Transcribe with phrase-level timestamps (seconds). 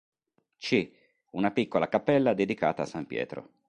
[0.57, 0.91] C.
[1.33, 3.49] una piccola cappella dedicata a san Pietro.